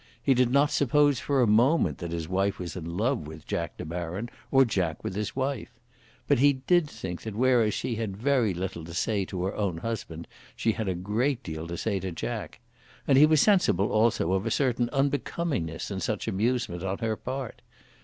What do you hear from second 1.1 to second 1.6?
for a